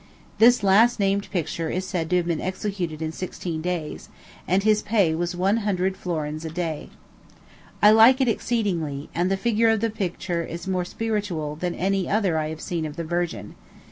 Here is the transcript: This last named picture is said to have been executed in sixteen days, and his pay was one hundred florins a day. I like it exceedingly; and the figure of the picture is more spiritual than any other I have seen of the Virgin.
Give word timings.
This 0.39 0.63
last 0.63 0.99
named 0.99 1.29
picture 1.29 1.69
is 1.69 1.85
said 1.85 2.09
to 2.09 2.15
have 2.15 2.25
been 2.25 2.41
executed 2.41 3.03
in 3.03 3.11
sixteen 3.11 3.61
days, 3.61 4.09
and 4.47 4.63
his 4.63 4.81
pay 4.81 5.13
was 5.13 5.35
one 5.35 5.57
hundred 5.57 5.95
florins 5.95 6.43
a 6.43 6.49
day. 6.49 6.89
I 7.83 7.91
like 7.91 8.19
it 8.19 8.27
exceedingly; 8.27 9.09
and 9.13 9.29
the 9.29 9.37
figure 9.37 9.69
of 9.69 9.79
the 9.79 9.91
picture 9.91 10.41
is 10.43 10.65
more 10.67 10.85
spiritual 10.85 11.55
than 11.55 11.75
any 11.75 12.09
other 12.09 12.39
I 12.39 12.49
have 12.49 12.61
seen 12.61 12.87
of 12.87 12.95
the 12.95 13.03
Virgin. 13.03 13.53